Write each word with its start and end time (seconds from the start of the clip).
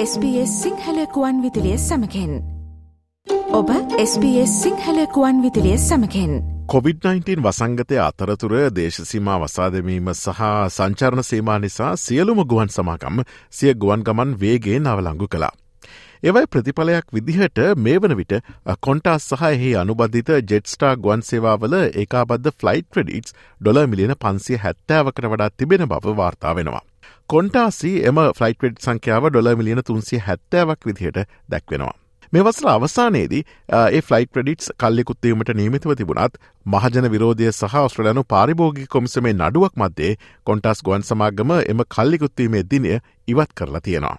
SBS 0.00 0.50
සිංහලකුවන් 0.62 1.38
විදිලිය 1.42 1.76
සමකෙන් 1.76 2.34
ඔබ 3.50 3.70
SBS 4.02 4.52
සිංහලකුවන් 4.58 5.38
විදිලිය 5.42 5.78
සමකෙන් 5.78 6.34
COVID-19 6.66 7.42
වසංගතය 7.46 7.96
අතරතුර 8.00 8.54
දේශසීමා 8.76 9.38
වසාදමීම 9.42 10.10
සහ 10.12 10.42
සංචරණ 10.68 11.26
සේමා 11.30 11.56
නිසා 11.58 11.88
සියලුම 11.96 12.42
ගුවන් 12.44 12.70
සමාගම් 12.70 13.18
සිය 13.52 13.74
ගුවන් 13.76 14.04
ගමන් 14.06 14.36
වේගේ 14.42 14.78
නවලංගු 14.78 15.28
කලා. 15.28 15.50
එවයි 16.22 16.46
ප්‍රතිඵලයක් 16.46 17.10
විදිහට 17.12 17.58
මේ 17.78 17.98
වන 17.98 18.14
විට 18.16 18.34
කොන්ටස් 18.80 19.26
සහ 19.30 19.42
එහි 19.48 19.72
අනුබද්ධිත 19.76 20.30
ජෙට්ස්ටා 20.44 20.92
ගුවන් 20.98 21.26
සේවාවල 21.30 21.74
ඒකාබද්ධ 21.80 22.54
ෆ්ලයිට් 22.54 22.88
ක්‍රඩිටස් 22.92 23.34
ඩොල 23.34 23.82
මිලියන 23.88 24.14
පන්සිය 24.16 24.62
හැත්තෑවකට 24.66 25.28
වඩා 25.28 25.50
තිබෙන 25.56 25.88
බව 25.88 26.16
වාර්තා 26.16 26.54
වෙනවා. 26.54 26.84
කොන්ටාසි 27.30 27.90
එම 28.08 28.18
ෆලයිට් 28.36 28.78
සංඛ්‍යාව 28.82 29.24
ඩොල 29.28 29.48
මිලියන 29.60 29.80
තුන්සිය 29.86 30.20
හැත්තෑවක් 30.26 30.86
විදිහට 30.88 31.18
දැක්වෙනවා. 31.52 31.96
මෙවසර 32.32 32.68
අවසානයේදී 32.72 33.40
ඒ 33.78 34.00
ෆලයිට් 34.02 34.30
ක්‍රඩිටස් 34.36 34.70
කල්ලෙකුත්තීමට 34.82 35.50
නීමිතව 35.58 35.92
තිබුණත් 35.98 36.38
මහජන 36.66 37.08
විරෝධය 37.14 37.50
සහ 37.50 37.74
ඔස්ට්‍රලයනු 37.80 38.22
පාරිභෝගි 38.34 38.86
කොමිසමේ 38.94 39.34
නඩුවක් 39.34 39.76
මධ්‍යේ 39.82 40.14
කොන්ටස් 40.46 40.80
ගුවන් 40.86 41.04
සමාගම 41.10 41.52
එම 41.56 41.84
කල්ලිකුත්තීමේ 41.96 42.62
දිනය 42.70 42.94
ඉවත් 43.28 43.52
කරලා 43.54 43.82
තියෙනවා. 43.82 44.14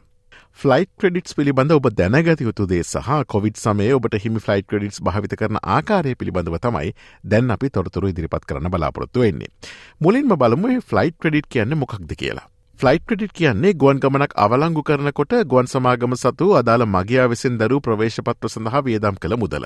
ෆලයිට 0.59 0.93
ක්‍රඩිටස් 1.01 1.39
පිළිබඳ 1.39 1.75
ඔබ 1.77 1.89
දැනගත 1.95 2.45
යුතුදේ 2.47 2.83
සහ 2.83 3.09
කොවිඩ් 3.27 3.59
සමය 3.63 3.89
ඔබට 3.97 4.19
හිමි 4.23 4.45
ෆලයිට 4.45 4.69
ක්‍රඩිටස් 4.69 5.01
භාවිත 5.01 5.35
කරන 5.41 5.61
ආකාරය 5.77 6.13
පිළිබඳව 6.21 6.61
තමයි 6.67 6.93
දැන් 7.25 7.57
අපි 7.57 7.73
තොරතුරු 7.79 8.13
ඉදිරිපත් 8.13 8.45
කරන 8.45 8.69
බලාපොරොත්තු 8.69 9.25
වෙන්නේ. 9.25 9.51
මුලින්ම 9.99 10.37
බලමු 10.37 10.77
ෆලයිට 10.85 11.19
ක්‍රඩිට් 11.19 11.51
කියන්න 11.57 11.79
මොකක්ද 11.79 12.15
කියලා. 12.15 12.47
ෆලයිට් 12.79 13.03
ක්‍රඩිට් 13.03 13.33
කියන්නේ 13.33 13.73
ගුවන් 13.73 13.97
ගමනක් 13.99 14.33
අවලංගු 14.37 14.81
කරනකොට 14.81 15.33
ගුවන් 15.45 15.67
සමාගම 15.67 16.13
සතු 16.15 16.45
අදාළ 16.55 16.85
මගයා 16.87 17.25
විසින් 17.27 17.57
දරු 17.57 17.79
ප්‍රවේශපත්‍ර 17.79 18.47
සඳහා 18.47 18.81
වියදම් 18.81 19.15
කළ 19.17 19.35
මුදල. 19.35 19.65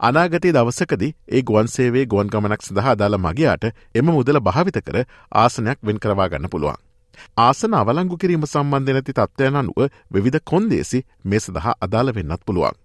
අනාගතයේ 0.00 0.52
දවසකද 0.52 1.02
ඒ 1.04 1.42
ගුවන්සේවේ 1.42 2.04
ගුවන් 2.06 2.30
ගමනක් 2.30 2.62
සඳහා 2.62 2.92
අදාළ 2.92 3.16
මගයාට 3.18 3.66
එම 3.94 4.08
මුදල 4.10 4.40
භාවිත 4.40 4.78
කර 4.80 4.96
ආසනයක් 5.34 5.78
වෙන් 5.82 5.98
කරවා 5.98 6.28
ගන්න 6.28 6.48
පුළුවන්. 6.48 6.78
ආසන 7.38 7.74
අවලංගු 7.74 8.16
කිරීම 8.16 8.46
සම්බන්ධ 8.46 8.92
නැති 8.92 9.12
තත්ත්වයන 9.12 9.58
අනුව 9.60 9.84
විධ 10.18 10.38
කොන්දේසි 10.44 11.00
මේ 11.24 11.40
සඳහා 11.40 11.74
අදාළ 11.80 12.12
වෙන්නත් 12.12 12.46
පුළුවන්. 12.46 12.78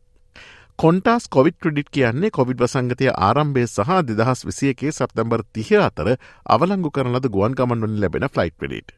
කොන්ටස් 0.79 1.29
කොවිඩ් 1.29 1.57
ක්‍රඩිට් 1.57 1.89
කියන්නේ 1.89 2.31
කොවිඩ් 2.31 2.65
වසංගතය 2.65 3.07
ආරම්භය 3.21 3.63
සහ 3.67 3.95
දෙදහස් 4.09 4.43
විසියකේ 4.45 4.91
සප්තැම්බර් 4.91 5.45
තිහ 5.53 5.71
අතර 5.81 6.11
අවලංගු 6.47 6.91
කරනද 6.91 7.29
ගුවන් 7.29 7.55
ගමන්වලින් 7.55 7.97
ලැබෙන 8.01 8.27
ෆලයිට් 8.29 8.57
ක්‍රඩිට්. 8.57 8.91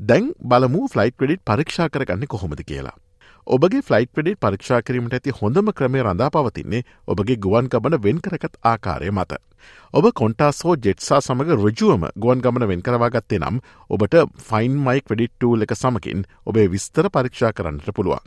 දැන් 0.00 0.28
බලමු 0.44 0.88
ෆලයිට් 0.88 1.16
ක්‍රඩිට් 1.16 1.42
පරීක්ෂා 1.46 1.88
කරගන්න 1.88 2.26
කොහොමද 2.26 2.62
කියලා. 2.64 2.94
ඔබගේ 3.46 3.82
ෆලයිට් 3.82 4.10
ක්‍රඩිට් 4.12 4.40
පරීක්ෂා 4.40 4.80
කිරීමට 4.82 5.14
ඇති 5.14 5.34
හොඳම 5.34 5.70
ක්‍රමය 5.72 6.02
රඳා 6.02 6.30
පවතින්නේ 6.30 6.82
ඔබගේ 7.06 7.36
ගුවන් 7.38 7.68
ගමන 7.68 7.98
වෙන් 8.00 8.20
කරකත් 8.20 8.58
ආකාරය 8.64 9.10
මත. 9.10 9.38
ඔබ 9.94 10.10
කොන්ටස් 10.14 10.64
හෝ 10.64 10.76
ජෙට්සා 10.78 11.20
සමඟ 11.20 11.54
රජුවම 11.58 12.06
ගුවන් 12.16 12.42
ගමන 12.42 12.68
වෙන් 12.68 12.82
කරවාගත්තේ 12.82 13.40
නම් 13.40 13.62
ඔබට 13.90 14.18
ෆයින් 14.42 14.78
මයි 14.80 15.02
ක්‍රඩිට්ටූ 15.02 15.54
එක 15.62 15.74
සමකින් 15.76 16.26
ඔබේ 16.46 16.66
විස්තර 16.68 17.10
පරීක්ෂා 17.10 17.52
කරන්නට 17.52 17.92
පුළුවන්. 17.92 18.26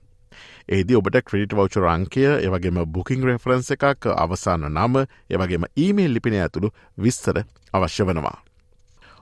ඒදි 0.70 0.96
ඔබට 0.96 1.22
ක්‍රඩිට 1.24 1.56
වෞච 1.56 1.78
රංකය 1.78 2.26
එවගේම 2.40 2.82
බුකින් 2.90 3.24
රෙෆරන්ස 3.24 3.72
එකක් 3.72 4.12
අවසාන 4.16 4.68
නම 4.70 5.00
එවගේම 5.30 5.72
ඊමේල් 5.78 6.14
ලිපින 6.14 6.38
ඇතුළු 6.38 6.74
විස්තර 6.98 7.44
අවශ්‍ය 7.74 8.04
වනවා. 8.06 8.38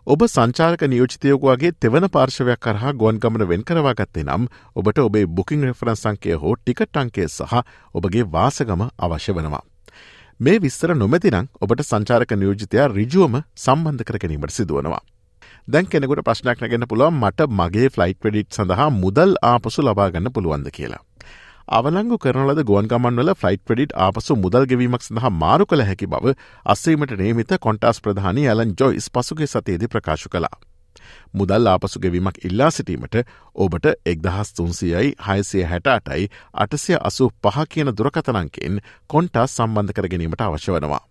ඔබ 0.08 0.24
සංචාරක 0.26 0.82
නියෝජිතයකුවගේ 0.84 1.70
තෙවන 1.76 2.06
පාර්ශවයක් 2.10 2.60
කරහා 2.60 2.92
ගොන්ගමන 2.94 3.44
වෙන් 3.48 3.62
කරවාගත්තේ 3.64 4.24
නම් 4.24 4.48
ඔබට 4.76 4.98
ඔබේ 5.00 5.30
බුකින් 5.30 5.64
රෙෆරන්ස් 5.64 6.02
සංකය 6.02 6.34
හෝ 6.36 6.56
ටිකට් 6.58 6.98
අංකය 6.98 7.28
සහ 7.28 7.54
ඔබගේ 7.96 8.26
වාසගම 8.28 8.84
අවශ්‍ය 9.00 9.34
වනවා. 9.34 9.62
මේ 10.40 10.60
විස්තර 10.60 10.94
නොමැතිනම් 10.94 11.48
ඔබට 11.58 11.84
සංචාරක 11.84 12.34
නියෝජිතයා 12.34 12.88
රිජුවම 12.90 13.40
සම්බන්ධ 13.58 14.04
කර 14.04 14.18
ගැනීමට 14.18 14.52
සිදුවනවා. 14.52 15.00
දැන් 15.68 15.88
කෙනෙකුට 15.88 16.24
ප්‍රශ්නයක් 16.24 16.60
නැගෙන 16.60 16.86
පුළුවන් 16.86 17.16
මට 17.16 17.48
මගේ 17.54 17.88
ෆලයිට් 17.90 18.20
ක්‍රඩිට් 18.20 18.52
සඳහා 18.52 18.90
මුදල් 18.92 19.40
ආපසු 19.44 19.82
ලබාගන්න 19.82 20.34
පුළුවන්ද 20.34 20.68
කියලා. 20.70 21.04
අවලංගු 21.68 22.18
කරනලද 22.18 22.60
ගුවන් 22.62 22.88
ගමන්වල 22.88 23.32
ෆලයිට් 23.36 23.62
ක්‍රඩිට් 23.64 23.94
ආපසු 23.98 24.36
මුදල් 24.36 24.66
ගෙවීමක් 24.66 25.02
සඳහා 25.02 25.32
මාරු 25.34 25.66
කළ 25.66 25.84
හැකි 25.84 26.08
බව 26.08 26.34
අස්සීමට 26.66 27.16
නේමිත 27.18 27.56
කොන්ටස් 27.58 28.02
ප්‍රධානී 28.02 28.48
ඇලන් 28.48 28.76
ජොයිස් 28.76 29.08
පසුගේ 29.10 29.48
සතේද 29.48 29.88
ප්‍රකාශ 29.88 30.28
කලා. 30.28 30.52
මුදල් 31.34 31.68
ආපසු 31.68 32.00
ගෙවීමක් 32.00 32.38
ඉල්ලා 32.42 32.70
සිටීමට 32.70 33.16
ඔබට 33.58 33.88
එක්දහස් 34.06 34.54
තුන්සියයි 34.54 35.16
හයසය 35.22 35.64
හැටටයි 35.66 36.30
අටසය 36.56 37.00
අසු 37.02 37.32
පහ 37.42 37.66
කියන 37.70 37.94
දුරකතනංකෙන් 37.94 38.80
කොන්ටස් 39.08 39.56
සම්බන්ධ 39.56 39.94
කර 39.94 40.08
ගැනීමට 40.10 40.44
අවශ්‍ය 40.44 40.72
වනවා. 40.74 41.04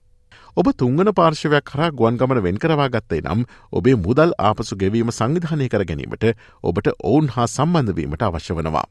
ඔබ 0.56 0.66
තුංගන 0.76 1.14
පාර්ශවයක් 1.14 1.64
කර 1.66 1.90
ගුවන් 1.92 2.18
ගමන 2.18 2.42
වෙන් 2.42 2.58
කරවා 2.58 2.90
ගත්තේ 2.90 3.24
නම් 3.24 3.46
ඔබේ 3.72 3.96
මුදල් 3.98 4.36
ආපසු 4.40 4.76
ගෙවීම 4.78 5.10
සංවිධානය 5.12 5.68
කර 5.68 5.84
ගැනීමට 5.86 6.32
ඔබට 6.62 6.96
ඔවුන් 7.02 7.30
හා 7.30 7.48
සම්බන්ධවීමට 7.48 8.24
අවශ්‍ය 8.24 8.54
වනවා. 8.54 8.90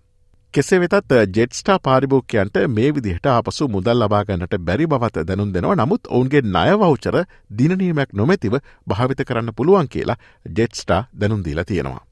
කෙසේ 0.54 0.80
වෙතත් 0.82 1.14
ජෙට්ස්ටා 1.32 1.76
පාරිභෝකයන්ට 1.80 2.58
මේ 2.70 2.90
විදිහට 2.92 3.28
අපසු 3.32 3.68
මුදල් 3.70 3.94
ලබාගන්නට 3.98 4.56
බැරි 4.62 4.88
බවත 4.88 5.24
දැනුම් 5.26 5.54
දෙනවා 5.54 5.76
නමුත් 5.76 6.10
ඔවුන්ගේ 6.10 6.42
නයවෞචර 6.48 7.18
දිනනීමයක් 7.58 8.12
නොමැතිව 8.14 8.58
භාවිත 8.88 9.22
කරන්න 9.24 9.54
පුළුවන් 9.56 9.88
කියලා 9.88 10.18
ජෙට්ස්ටා 10.58 11.00
දැනුම්දීලා 11.16 11.66
තියෙනවා. 11.66 12.04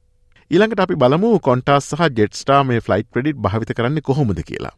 ඊළඟට 0.50 0.80
අපි 0.80 0.96
බලමු 0.96 1.34
කොන්ටස් 1.40 1.90
සහ 1.90 2.08
ජෙට්ස්ටා 2.14 2.62
මේ 2.64 2.80
ෆලයිට් 2.80 3.10
ක්‍රඩිට් 3.10 3.38
භාවිත 3.38 3.74
කරන්න 3.74 4.02
කොහොමද 4.02 4.42
කියලා. 4.44 4.74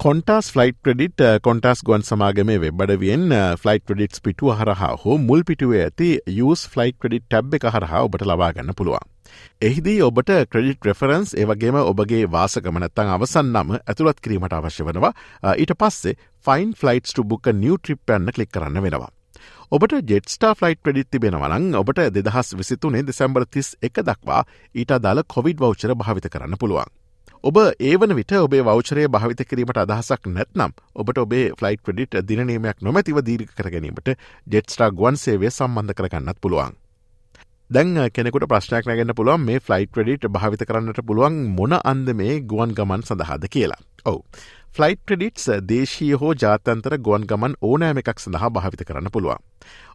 කොන්ටස් 0.00 0.50
ෆලයිට් 0.50 0.80
ක්‍රඩිට් 0.82 1.28
කොන්ටස් 1.42 1.84
ගුවන් 1.84 2.04
සමාගමේ 2.04 2.60
වෙබ්බඩවියෙන් 2.60 3.28
ෆලයිට් 3.58 3.84
ක්‍රඩිටස් 3.86 4.22
පිටුව 4.22 4.56
හරහා 4.56 4.92
හෝ 5.02 5.20
මුල් 5.20 5.44
පිටුවේ 5.44 5.84
ඇති 5.84 6.12
යස් 6.40 6.66
ෆලයිට් 6.68 6.98
ක්‍රඩිට් 6.98 7.26
ටැබ් 7.26 7.56
එක 7.56 7.70
හරහා 7.70 8.06
ඔබට 8.06 8.24
ලබාගන්න 8.26 8.72
පුළුවන්. 8.74 9.10
එහිදී 9.62 9.98
ඔබට 10.02 10.34
ක්‍රඩිට් 10.48 10.84
රෙෆරන්ස් 10.84 11.36
ඒවගේම 11.36 11.78
ඔබගේ 11.82 12.24
වාසකමනත්තං 12.30 13.10
අවසන් 13.10 13.52
නම 13.52 13.72
ඇතුළත් 13.76 14.20
කිරීමට 14.20 14.54
අවශ්‍ය 14.54 14.86
වනවා 14.86 15.54
ඊට 15.56 15.76
පස්සේ 15.76 16.18
ෆයින් 16.46 16.74
ෆලයිට් 16.74 17.10
ටුබුක් 17.10 17.50
නිිය 17.54 17.78
ට්‍රිප් 17.78 18.12
යන්න 18.12 18.30
කලික් 18.30 18.50
කරන්න 18.50 18.80
වෙනවා. 18.80 19.10
ඔබට 19.72 19.92
ජෙට්ස්ටා 20.04 20.54
ෆලයිට් 20.54 20.80
ප්‍රඩිත් 20.82 21.10
තිබෙනවනං 21.10 21.74
ඔබට 21.76 22.00
දෙදහස් 22.12 22.48
විසිතුනේ 22.54 23.04
දෙසැම්බර් 23.04 23.44
තිස් 23.48 23.68
එක 23.82 24.00
දක්වා 24.02 24.40
ඊට 24.74 24.96
දාල 25.00 25.22
කොවිඩ් 25.28 25.60
වෞචර 25.60 25.94
භාවිත 25.96 26.26
කරන්න 26.28 26.58
පුළුවන්. 26.58 26.90
ඔබ 27.44 27.56
ඒවන 27.80 28.12
විට 28.14 28.32
ඔබේ 28.38 28.62
වෞචරය 28.62 29.06
භාවිත 29.08 29.44
කිරීමට 29.44 29.78
අදහසක් 29.78 30.26
නැත්නම් 30.28 30.74
ඔබට 30.94 31.18
ඔබේ 31.18 31.46
ෆලයිට් 31.54 31.82
ක්‍රඩිට් 31.82 32.18
දිනනීමයක් 32.24 32.82
නොමැතිව 32.82 33.22
දීර්ක 33.22 33.54
කර 33.54 33.70
ගැනීමට 33.70 34.14
ජෙට්ස්ටා 34.46 34.90
ගුවන් 34.92 35.16
සේවය 35.18 35.50
සම්බන්ධ 35.50 35.94
කරගන්නත් 35.94 36.40
පුළුවන්. 36.40 36.79
දැන් 37.70 37.90
කෙනෙකුට 38.10 38.48
ප්‍රශ්නයක් 38.50 38.86
නැගන්න 38.88 39.14
පුළුවන් 39.14 39.44
මේ 39.46 39.60
ෆලයිට් 39.60 39.92
ක්‍රඩිට් 39.94 40.24
භාවිත 40.28 40.62
කරන්නට 40.66 40.96
පුළුවන් 41.06 41.36
මොන 41.54 41.74
අන්ද 41.80 42.08
මේ 42.20 42.40
ගුවන් 42.42 42.72
ගමන් 42.74 43.04
සඳහාද 43.06 43.46
කියලා. 43.48 43.78
ඔවු. 44.04 44.24
ෆලයිට් 44.76 45.00
ක්‍රඩිට්ස් 45.10 45.46
දේශී 45.68 46.08
හෝ 46.18 46.28
ජාතන්තර 46.40 46.94
ගුවන් 47.06 47.24
ගමන් 47.30 47.54
ඕනෑම 47.68 47.98
එකක් 48.02 48.20
සඳහා 48.22 48.50
භාවිත 48.56 48.84
කරන්න 48.88 49.10
පුළුවන්. 49.14 49.40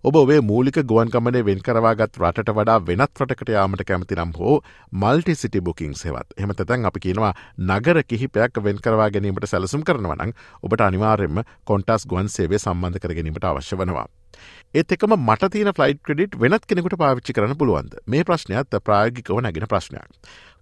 ඔබ 0.03 0.16
ඔබේ 0.22 0.40
මූලික 0.47 0.80
ගුවන් 0.90 1.12
ගමනේ 1.13 1.46
වෙන් 1.50 1.62
කරවාගත් 1.68 2.19
රටට 2.22 2.52
වඩා 2.58 2.75
වෙනත් 2.90 3.22
රටකට 3.22 3.52
යාමට 3.56 3.84
කැමති 3.91 4.18
නම් 4.18 4.34
හෝ 4.40 4.56
මල්ටි 4.94 5.36
සිටි 5.41 5.62
බුකින් 5.62 5.94
සෙවත් 5.96 6.36
එමතැන් 6.38 6.90
අපි 6.90 7.03
කියනවා 7.06 7.31
නගර 7.69 8.02
කිහිපයක් 8.03 8.59
වෙන් 8.66 8.81
කරවා 8.84 9.08
ගැනීමට 9.09 9.47
සැලසුම් 9.47 9.86
කරනවනං 9.88 10.36
ඔබට 10.62 10.84
අනිවාර්යෙන්ම 10.90 11.40
කොන්ටස් 11.63 12.06
ගුවන් 12.06 12.28
සේවේ 12.30 12.59
සම්බන්ධ 12.59 13.00
කර 13.00 13.16
ගැනීමට 13.16 13.47
අවශ්‍ය 13.52 13.80
වනවා. 13.80 14.07
ඒත් 14.75 14.92
එකම 14.92 15.16
මට 15.18 15.52
තියන 15.53 15.72
ෆලයිට් 15.72 16.03
ක්‍රඩිට් 16.03 16.36
වෙනත් 16.38 16.68
කෙනෙකුට 16.68 16.97
පාවිච්චි 17.00 17.38
කරන 17.38 17.56
පුළුවන්ද 17.56 17.96
මේ 18.07 18.28
ප්‍රශ්නයත් 18.28 18.80
ප්‍රායගිකව 18.84 19.39
නැගෙන 19.39 19.71
ප්‍රශ්නයක්. 19.71 20.12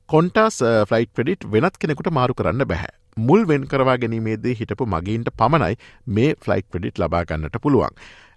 කොන්ටස් 0.09 0.57
ෆලයිට් 0.89 1.11
ක්‍රඩිට් 1.15 1.45
වෙනත් 1.51 1.77
කෙනෙකුට 1.79 2.09
මාරු 2.11 2.33
කරන්න 2.33 2.65
බැහැ. 2.67 2.91
මුල් 3.17 3.45
වෙන් 3.47 3.63
කරවා 3.67 3.95
ගැනීමේදී 3.97 4.55
හිටපු 4.59 4.85
මගීන්ට 4.87 5.29
පමණයි 5.39 5.77
මේ 6.07 6.35
ෆලයිට් 6.45 6.67
ක්‍රඩිට් 6.71 6.99
ලබාගන්නට 6.99 7.55
පුළුවන්. 7.63 7.95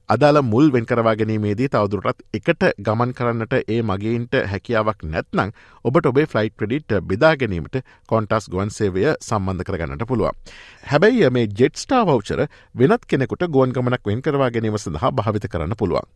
අදාළ 0.08 0.40
මුල් 0.42 0.70
වෙන් 0.70 0.86
කරවා 0.86 1.14
ගැනීමේදී 1.20 1.68
තවදුරටත් 1.68 2.22
එකට 2.38 2.66
ගමන් 2.88 3.14
කරන්නට 3.18 3.56
ඒ 3.58 3.80
මගේන්ට 3.82 4.38
හැකියාවක් 4.52 5.02
නැත්නං 5.06 5.50
ඔබට 5.84 6.10
ඔබේ 6.12 6.26
ෆලයිට් 6.26 6.54
ක්‍රඩිට් 6.56 6.94
බෙදා 7.08 7.32
ගැනීමට 7.36 7.80
කොන්ටස් 8.06 8.46
ගුවන් 8.52 8.70
සේවය 8.70 9.08
සම්බන්ධ 9.20 9.66
කරගන්නට 9.70 10.06
පුළුවන්. 10.06 10.38
හැබැයි 10.84 11.30
මේ 11.30 11.50
ජෙට්ස්ටා 11.60 12.04
වෞචර 12.06 12.46
වෙනත් 12.74 13.10
කෙනෙකුට 13.10 13.50
ගුවන් 13.50 13.74
ගමනක් 13.74 14.12
වෙන් 14.12 14.22
කරවා 14.22 14.50
ගැනීම 14.50 14.78
සඳහා 14.78 15.12
භාවිත 15.12 15.50
කරන්න 15.50 15.76
පුළුවන්. 15.76 16.08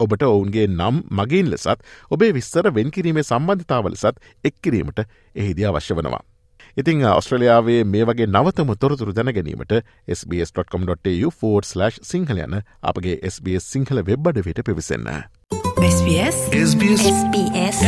ඔබට 0.00 0.22
ඔවුන්ගේ 0.22 0.66
නම් 0.66 1.02
මගින් 1.10 1.50
ලෙසත් 1.50 1.82
ඔබේ 2.10 2.32
විස්සර 2.32 2.70
වෙන් 2.74 2.90
කිරීමේ 2.90 3.22
සම්බන්ධතාව 3.22 3.90
ලෙසත් 3.90 4.22
එක්කිරීමට 4.44 5.04
එහිදී 5.36 5.64
අවශ්‍ය 5.64 5.94
වනවා. 5.94 6.22
ඉතිං 6.76 7.04
ඔස්ට්‍රලියාවේ 7.06 7.80
මේ 7.84 8.04
වගේ 8.04 8.26
නවතම 8.26 8.74
තොරතුරු 8.80 9.14
දැනගැනීමට 9.14 9.74
SBS.com.tu4/ 10.08 11.90
සිංහල 12.02 12.44
යන 12.46 12.60
අපගේ 12.82 13.18
SBS 13.30 13.70
සිංහල 13.72 14.02
වෙබ්බඩ 14.02 14.44
විට 14.46 14.64
පිවිසන්න. 14.66 15.10
SBS 15.84 16.40
SBS 16.62 17.04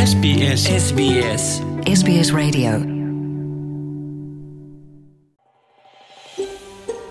SBS 0.03 0.69
SBS 0.75 1.49
SBS 1.95 2.31
Radio 2.33 2.96